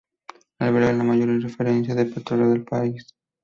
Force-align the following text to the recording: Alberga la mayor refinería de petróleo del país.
Alberga 0.57 0.93
la 0.93 1.03
mayor 1.03 1.39
refinería 1.43 1.93
de 1.93 2.05
petróleo 2.07 2.49
del 2.49 2.63
país. 2.63 3.05